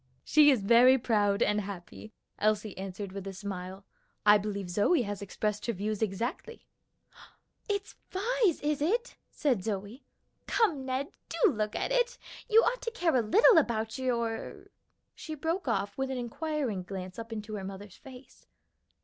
"She 0.23 0.49
is 0.49 0.63
very 0.63 0.97
proud 0.97 1.43
and 1.43 1.61
happy," 1.61 2.11
Elsie 2.39 2.75
answered 2.75 3.11
with 3.11 3.27
a 3.27 3.33
smile. 3.33 3.85
"I 4.25 4.39
believe 4.39 4.67
Zoe 4.67 5.03
has 5.03 5.21
expressed 5.21 5.67
her 5.67 5.73
views 5.73 6.01
exactly." 6.01 6.65
"It's 7.69 7.93
Vi's, 8.09 8.59
is 8.61 8.81
it?" 8.81 9.15
said 9.29 9.63
Zoe. 9.63 10.03
"Come, 10.47 10.87
Ned, 10.87 11.11
do 11.29 11.51
look 11.51 11.75
at 11.75 11.91
it. 11.91 12.17
You 12.49 12.63
ought 12.63 12.81
to 12.81 12.89
care 12.89 13.15
a 13.15 13.21
little 13.21 13.59
about 13.59 13.99
your" 13.99 14.65
She 15.13 15.35
broke 15.35 15.67
off 15.67 15.95
with 15.99 16.09
an 16.09 16.17
inquiring 16.17 16.81
glance 16.81 17.19
up 17.19 17.31
into 17.31 17.53
her 17.53 17.63
mother's 17.63 17.97
face. 17.97 18.47